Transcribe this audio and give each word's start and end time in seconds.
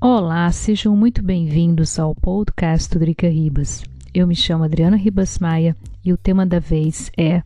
Olá, 0.00 0.48
sejam 0.52 0.94
muito 0.94 1.24
bem-vindos 1.24 1.98
ao 1.98 2.14
podcast 2.14 2.96
Drica 2.96 3.28
Ribas. 3.28 3.82
Eu 4.14 4.28
me 4.28 4.36
chamo 4.36 4.62
Adriana 4.62 4.96
Ribas 4.96 5.40
Maia 5.40 5.76
e 6.04 6.12
o 6.12 6.16
tema 6.16 6.46
da 6.46 6.60
vez 6.60 7.10
é 7.18 7.42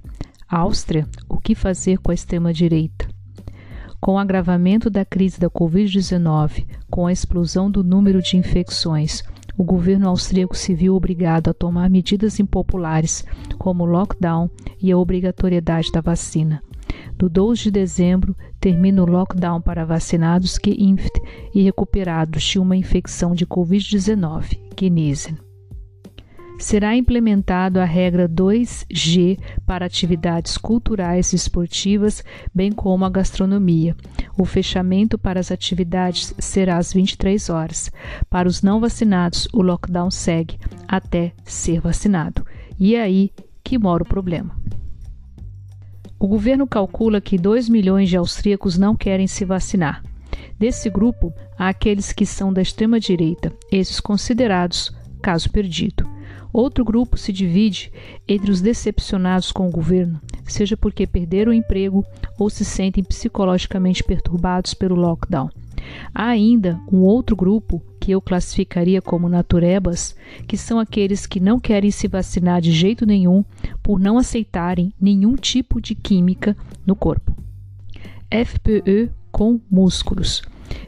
Áustria, 0.46 1.08
o 1.30 1.38
que 1.38 1.54
fazer 1.54 1.96
com 2.00 2.10
a 2.10 2.14
extrema-direita? 2.14 3.08
Com 3.98 4.16
o 4.16 4.18
agravamento 4.18 4.90
da 4.90 5.02
crise 5.02 5.40
da 5.40 5.48
Covid-19, 5.48 6.66
com 6.90 7.06
a 7.06 7.12
explosão 7.12 7.70
do 7.70 7.82
número 7.82 8.20
de 8.20 8.36
infecções, 8.36 9.22
o 9.56 9.64
governo 9.64 10.10
austríaco 10.10 10.54
se 10.54 10.74
viu 10.74 10.94
obrigado 10.94 11.48
a 11.48 11.54
tomar 11.54 11.88
medidas 11.88 12.38
impopulares, 12.38 13.24
como 13.58 13.84
o 13.84 13.86
lockdown 13.86 14.50
e 14.78 14.92
a 14.92 14.98
obrigatoriedade 14.98 15.90
da 15.90 16.02
vacina. 16.02 16.62
Do 17.22 17.28
12 17.28 17.62
de 17.62 17.70
dezembro, 17.70 18.36
termina 18.58 19.00
o 19.00 19.06
lockdown 19.06 19.60
para 19.60 19.84
vacinados 19.84 20.58
que 20.58 20.72
infect 20.72 21.22
e 21.54 21.62
recuperados 21.62 22.42
de 22.42 22.58
uma 22.58 22.76
infecção 22.76 23.32
de 23.32 23.46
Covid-19, 23.46 24.58
Genesen. 24.76 25.38
Será 26.58 26.96
implementado 26.96 27.78
a 27.78 27.84
regra 27.84 28.28
2G 28.28 29.38
para 29.64 29.86
atividades 29.86 30.58
culturais 30.58 31.32
e 31.32 31.36
esportivas, 31.36 32.24
bem 32.52 32.72
como 32.72 33.04
a 33.04 33.08
gastronomia. 33.08 33.94
O 34.36 34.44
fechamento 34.44 35.16
para 35.16 35.38
as 35.38 35.52
atividades 35.52 36.34
será 36.40 36.76
às 36.76 36.92
23 36.92 37.50
horas. 37.50 37.88
Para 38.28 38.48
os 38.48 38.62
não 38.62 38.80
vacinados, 38.80 39.46
o 39.52 39.62
lockdown 39.62 40.10
segue 40.10 40.58
até 40.88 41.32
ser 41.44 41.80
vacinado. 41.80 42.44
E 42.80 42.96
é 42.96 43.02
aí 43.02 43.30
que 43.62 43.78
mora 43.78 44.02
o 44.02 44.08
problema. 44.08 44.61
O 46.22 46.28
governo 46.28 46.68
calcula 46.68 47.20
que 47.20 47.36
2 47.36 47.68
milhões 47.68 48.08
de 48.08 48.16
austríacos 48.16 48.78
não 48.78 48.94
querem 48.94 49.26
se 49.26 49.44
vacinar. 49.44 50.04
Desse 50.56 50.88
grupo, 50.88 51.34
há 51.58 51.68
aqueles 51.68 52.12
que 52.12 52.24
são 52.24 52.52
da 52.52 52.62
extrema-direita, 52.62 53.52
esses 53.72 53.98
considerados 53.98 54.92
caso 55.20 55.50
perdido. 55.50 56.08
Outro 56.52 56.84
grupo 56.84 57.18
se 57.18 57.32
divide 57.32 57.92
entre 58.28 58.52
os 58.52 58.60
decepcionados 58.60 59.50
com 59.50 59.66
o 59.66 59.72
governo, 59.72 60.20
seja 60.44 60.76
porque 60.76 61.08
perderam 61.08 61.50
o 61.50 61.54
emprego 61.56 62.06
ou 62.38 62.48
se 62.48 62.64
sentem 62.64 63.02
psicologicamente 63.02 64.04
perturbados 64.04 64.74
pelo 64.74 64.94
lockdown. 64.94 65.50
Há 66.14 66.26
ainda 66.26 66.80
um 66.92 67.00
outro 67.00 67.34
grupo 67.34 67.82
que 67.98 68.12
eu 68.12 68.20
classificaria 68.20 69.02
como 69.02 69.28
naturebas, 69.28 70.14
que 70.46 70.56
são 70.56 70.78
aqueles 70.78 71.26
que 71.26 71.40
não 71.40 71.58
querem 71.58 71.90
se 71.90 72.06
vacinar 72.06 72.60
de 72.60 72.70
jeito 72.70 73.04
nenhum 73.04 73.44
por 73.82 73.98
não 73.98 74.18
aceitarem 74.18 74.92
nenhum 75.00 75.34
tipo 75.34 75.80
de 75.80 75.94
química 75.94 76.56
no 76.86 76.94
corpo. 76.94 77.34
FPE 78.30 79.10
com 79.30 79.60
músculos. 79.70 80.42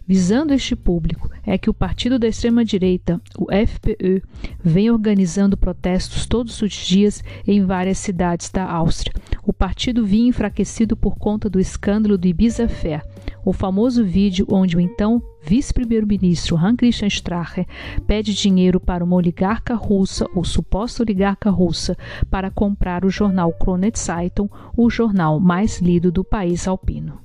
Visando 0.06 0.54
este 0.54 0.74
público, 0.74 1.30
é 1.46 1.58
que 1.58 1.68
o 1.68 1.74
partido 1.74 2.18
da 2.18 2.26
extrema-direita, 2.26 3.20
o 3.38 3.46
FPÖ, 3.50 4.22
vem 4.62 4.90
organizando 4.90 5.56
protestos 5.56 6.26
todos 6.26 6.60
os 6.62 6.72
dias 6.72 7.22
em 7.46 7.64
várias 7.64 7.98
cidades 7.98 8.50
da 8.50 8.64
Áustria. 8.64 9.14
O 9.42 9.52
partido 9.52 10.04
vinha 10.04 10.28
enfraquecido 10.28 10.96
por 10.96 11.16
conta 11.16 11.50
do 11.50 11.60
escândalo 11.60 12.16
do 12.16 12.26
Ibiza 12.26 12.68
Fair, 12.68 13.02
o 13.44 13.52
famoso 13.52 14.04
vídeo 14.04 14.46
onde 14.48 14.76
o 14.76 14.80
então 14.80 15.22
vice-primeiro-ministro 15.42 16.56
Hans-Christian 16.56 17.08
Strache 17.08 17.66
pede 18.06 18.34
dinheiro 18.34 18.80
para 18.80 19.04
uma 19.04 19.16
oligarca 19.16 19.74
russa 19.74 20.26
ou 20.34 20.44
suposta 20.44 21.02
oligarca 21.02 21.50
russa 21.50 21.96
para 22.30 22.50
comprar 22.50 23.04
o 23.04 23.10
jornal 23.10 23.52
Kronet 23.52 23.98
Zeitung, 23.98 24.48
o 24.76 24.88
jornal 24.88 25.38
mais 25.38 25.80
lido 25.80 26.10
do 26.10 26.24
país 26.24 26.66
alpino 26.66 27.24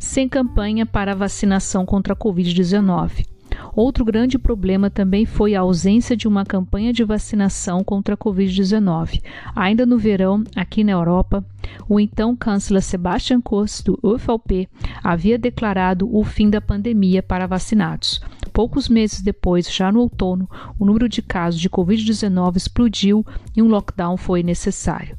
sem 0.00 0.26
campanha 0.26 0.86
para 0.86 1.12
a 1.12 1.14
vacinação 1.14 1.84
contra 1.84 2.14
a 2.14 2.16
Covid-19. 2.16 3.26
Outro 3.74 4.04
grande 4.04 4.38
problema 4.38 4.90
também 4.90 5.24
foi 5.24 5.54
a 5.54 5.60
ausência 5.60 6.16
de 6.16 6.26
uma 6.26 6.44
campanha 6.44 6.92
de 6.92 7.04
vacinação 7.04 7.84
contra 7.84 8.14
a 8.14 8.18
Covid-19. 8.18 9.22
Ainda 9.54 9.86
no 9.86 9.96
verão, 9.96 10.42
aqui 10.56 10.82
na 10.82 10.92
Europa, 10.92 11.44
o 11.88 12.00
então 12.00 12.36
chanceler 12.42 12.82
Sebastian 12.82 13.40
Kurz, 13.40 13.80
do 13.82 13.98
UFLP, 14.02 14.68
havia 15.02 15.38
declarado 15.38 16.08
o 16.14 16.24
fim 16.24 16.50
da 16.50 16.60
pandemia 16.60 17.22
para 17.22 17.46
vacinados. 17.46 18.20
Poucos 18.52 18.88
meses 18.88 19.22
depois, 19.22 19.72
já 19.72 19.92
no 19.92 20.00
outono, 20.00 20.48
o 20.78 20.84
número 20.84 21.08
de 21.08 21.22
casos 21.22 21.60
de 21.60 21.70
Covid-19 21.70 22.56
explodiu 22.56 23.24
e 23.56 23.62
um 23.62 23.68
lockdown 23.68 24.16
foi 24.16 24.42
necessário. 24.42 25.16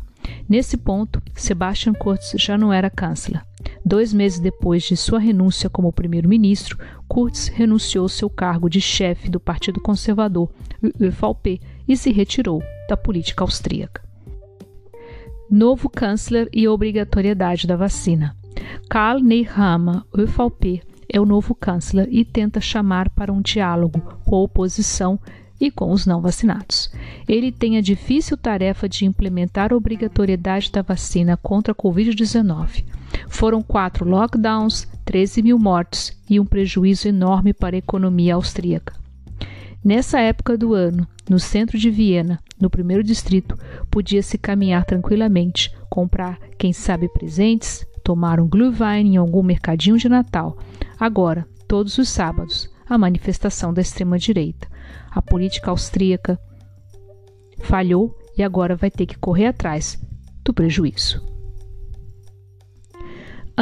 Nesse 0.47 0.78
ponto, 0.78 1.22
Sebastian 1.34 1.94
Kurz 1.94 2.34
já 2.38 2.57
não 2.57 2.72
era 2.72 2.91
chanceler. 2.97 3.41
Dois 3.83 4.13
meses 4.13 4.39
depois 4.39 4.83
de 4.83 4.95
sua 4.95 5.19
renúncia 5.19 5.69
como 5.69 5.91
primeiro-ministro, 5.91 6.77
Kurz 7.07 7.47
renunciou 7.47 8.07
seu 8.07 8.29
cargo 8.29 8.69
de 8.69 8.79
chefe 8.79 9.29
do 9.29 9.39
Partido 9.39 9.81
Conservador, 9.81 10.49
o 10.81 11.03
ÖVP, 11.03 11.59
e 11.88 11.97
se 11.97 12.11
retirou 12.11 12.63
da 12.88 12.95
política 12.95 13.44
austríaca. 13.44 14.01
Novo 15.49 15.91
chanceler 15.97 16.47
e 16.53 16.67
obrigatoriedade 16.67 17.67
da 17.67 17.75
vacina. 17.75 18.35
Karl 18.89 19.19
Nehammer, 19.19 20.03
ÖVP, 20.17 20.81
é 21.11 21.19
o 21.19 21.25
novo 21.25 21.57
chanceler 21.63 22.07
e 22.09 22.23
tenta 22.23 22.61
chamar 22.61 23.09
para 23.09 23.33
um 23.33 23.41
diálogo 23.41 23.99
com 24.23 24.35
a 24.35 24.39
oposição 24.39 25.19
e 25.59 25.69
com 25.69 25.91
os 25.91 26.05
não 26.05 26.22
vacinados. 26.22 26.89
Ele 27.28 27.51
tem 27.51 27.78
a 27.78 27.81
difícil 27.81 28.38
tarefa 28.38 28.88
de 28.88 29.05
implementar 29.05 29.73
a 29.73 29.75
obrigatoriedade 29.75 30.72
da 30.72 30.81
vacina 30.81 31.38
contra 31.38 31.73
a 31.73 31.75
Covid-19. 31.75 32.83
Foram 33.27 33.61
quatro 33.61 34.07
lockdowns, 34.07 34.88
13 35.05 35.41
mil 35.41 35.57
mortos 35.57 36.11
e 36.29 36.39
um 36.39 36.45
prejuízo 36.45 37.07
enorme 37.07 37.53
para 37.53 37.75
a 37.75 37.79
economia 37.79 38.35
austríaca. 38.35 38.94
Nessa 39.83 40.19
época 40.19 40.57
do 40.57 40.73
ano, 40.73 41.07
no 41.27 41.39
centro 41.39 41.77
de 41.77 41.89
Viena, 41.89 42.39
no 42.59 42.69
primeiro 42.69 43.03
distrito, 43.03 43.57
podia-se 43.89 44.38
caminhar 44.38 44.85
tranquilamente, 44.85 45.75
comprar, 45.89 46.38
quem 46.57 46.72
sabe, 46.72 47.09
presentes, 47.09 47.83
tomar 48.03 48.39
um 48.39 48.47
Glühwein 48.47 49.13
em 49.13 49.17
algum 49.17 49.41
mercadinho 49.41 49.97
de 49.97 50.07
Natal. 50.07 50.57
Agora, 50.99 51.47
todos 51.67 51.97
os 51.97 52.09
sábados, 52.09 52.69
a 52.88 52.97
manifestação 52.97 53.73
da 53.73 53.81
extrema-direita. 53.81 54.67
A 55.09 55.22
política 55.22 55.72
austríaca 55.72 56.39
falhou 57.61 58.16
e 58.38 58.43
agora 58.43 58.75
vai 58.75 58.91
ter 58.91 59.05
que 59.05 59.17
correr 59.17 59.47
atrás 59.47 59.99
do 60.43 60.53
prejuízo. 60.53 61.30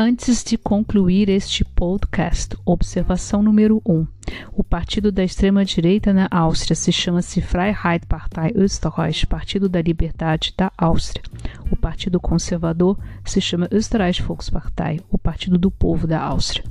Antes 0.02 0.46
de 0.46 0.58
concluir 0.58 1.28
este 1.28 1.66
podcast, 1.66 2.56
observação 2.64 3.44
número 3.44 3.82
1. 3.86 3.94
Um, 3.94 4.08
o 4.54 4.64
partido 4.64 5.12
da 5.12 5.26
extrema-direita 5.26 6.14
na 6.14 6.26
Áustria 6.32 6.74
se 6.74 6.90
chama-se 6.90 7.42
Freiheitpartei 7.42 8.54
Österreich, 8.56 9.28
Partido 9.28 9.68
da 9.68 9.82
Liberdade 9.82 10.54
da 10.56 10.72
Áustria. 10.78 11.26
O 11.70 11.76
partido 11.76 12.18
conservador 12.18 12.98
se 13.26 13.42
chama 13.42 13.68
Österreich 13.70 14.22
Volkspartei, 14.22 15.02
o 15.12 15.18
Partido 15.18 15.58
do 15.58 15.70
Povo 15.70 16.08
da 16.08 16.22
Áustria. 16.22 16.64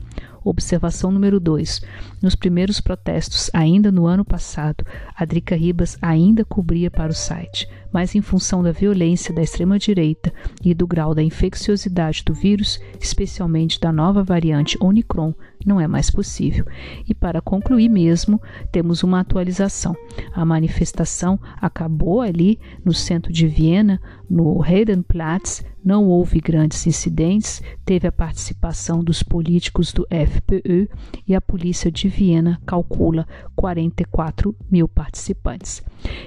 Observação 0.49 1.11
número 1.11 1.39
2. 1.39 1.83
Nos 2.23 2.35
primeiros 2.35 2.81
protestos, 2.81 3.51
ainda 3.53 3.93
no 3.93 4.07
ano 4.07 4.25
passado, 4.25 4.83
a 5.15 5.25
Drica 5.27 5.55
Ribas 5.55 5.99
ainda 6.01 6.43
cobria 6.43 6.91
para 6.91 7.13
o 7.13 7.15
site, 7.15 7.69
mas 7.93 8.15
em 8.15 8.23
função 8.23 8.63
da 8.63 8.73
violência 8.73 9.35
da 9.35 9.43
extrema-direita 9.43 10.33
e 10.65 10.73
do 10.73 10.87
grau 10.87 11.15
da 11.15 11.23
infecciosidade 11.23 12.23
do 12.25 12.33
vírus, 12.33 12.81
especialmente 12.99 13.79
da 13.79 13.93
nova 13.93 14.23
variante 14.23 14.79
Omicron, 14.81 15.35
não 15.67 15.79
é 15.79 15.87
mais 15.87 16.11
possível. 16.11 16.65
E 17.07 17.15
para 17.15 17.43
concluir 17.43 17.91
mesmo, 17.91 18.41
temos 18.73 19.03
uma 19.03 19.21
atualização. 19.21 19.95
A 20.33 20.45
manifestação 20.45 21.39
acabou 21.61 22.23
ali 22.23 22.59
no 22.83 22.95
centro 22.95 23.31
de 23.31 23.47
Viena, 23.47 24.01
no 24.31 24.65
Heidenplatz, 24.65 25.63
não 25.85 26.07
houve 26.07 26.41
grandes 26.41 26.87
incidentes, 26.87 27.63
teve 27.85 28.07
a 28.07 28.13
participação 28.13 29.03
dos 29.03 29.23
políticos 29.23 29.93
do 29.93 30.07
FPÖ 30.39 30.89
e 31.27 31.35
a 31.35 31.41
polícia 31.41 31.91
de 31.91 32.09
Viena 32.09 32.61
calcula 32.67 33.27
44 33.57 34.55
mil 34.71 34.87
participantes. 34.89 35.83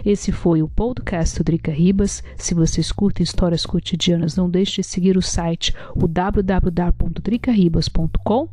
Esse 0.06 0.31
foi 0.31 0.62
o 0.62 0.69
podcast 0.69 1.38
do 1.38 1.44
Drica 1.44 1.72
Ribas. 1.72 2.24
Se 2.36 2.54
vocês 2.54 2.92
curtem 2.92 3.24
histórias 3.24 3.66
cotidianas, 3.66 4.36
não 4.36 4.48
deixe 4.50 4.81
de 4.81 4.88
seguir 4.88 5.18
o 5.18 5.22
site 5.22 5.74
o 5.96 6.06
www.dricaribas.com 6.08 8.50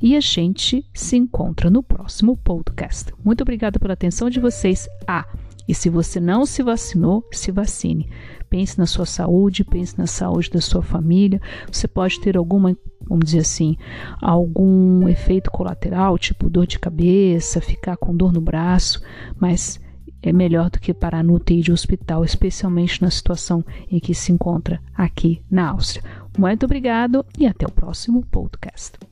e 0.00 0.16
a 0.16 0.20
gente 0.20 0.88
se 0.92 1.16
encontra 1.16 1.70
no 1.70 1.82
próximo 1.82 2.36
podcast. 2.36 3.12
Muito 3.24 3.40
obrigada 3.42 3.78
pela 3.78 3.94
atenção 3.94 4.28
de 4.28 4.40
vocês. 4.40 4.88
Ah, 5.06 5.24
e 5.68 5.74
se 5.74 5.88
você 5.88 6.20
não 6.20 6.44
se 6.44 6.62
vacinou, 6.62 7.26
se 7.32 7.50
vacine. 7.50 8.08
Pense 8.48 8.78
na 8.78 8.86
sua 8.86 9.06
saúde, 9.06 9.64
pense 9.64 9.96
na 9.96 10.06
saúde 10.06 10.50
da 10.50 10.60
sua 10.60 10.82
família. 10.82 11.40
Você 11.70 11.88
pode 11.88 12.20
ter 12.20 12.36
alguma, 12.36 12.76
vamos 13.08 13.24
dizer 13.26 13.40
assim, 13.40 13.76
algum 14.20 15.08
efeito 15.08 15.50
colateral, 15.50 16.18
tipo 16.18 16.50
dor 16.50 16.66
de 16.66 16.78
cabeça, 16.78 17.60
ficar 17.60 17.96
com 17.96 18.14
dor 18.14 18.32
no 18.32 18.40
braço, 18.40 19.00
mas 19.40 19.80
é 20.22 20.32
melhor 20.32 20.70
do 20.70 20.78
que 20.78 20.94
parar 20.94 21.24
no 21.24 21.34
UTI 21.34 21.62
de 21.62 21.72
hospital, 21.72 22.24
especialmente 22.24 23.02
na 23.02 23.10
situação 23.10 23.64
em 23.90 23.98
que 23.98 24.14
se 24.14 24.30
encontra 24.32 24.80
aqui 24.94 25.42
na 25.50 25.70
Áustria. 25.70 26.04
Muito 26.38 26.64
obrigado 26.64 27.24
e 27.38 27.46
até 27.46 27.66
o 27.66 27.72
próximo 27.72 28.24
podcast. 28.30 29.11